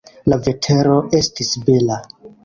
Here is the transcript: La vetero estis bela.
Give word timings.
La 0.31 0.37
vetero 0.45 0.95
estis 1.17 1.51
bela. 1.67 1.99